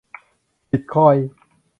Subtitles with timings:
[0.69, 1.27] บิตคอยน์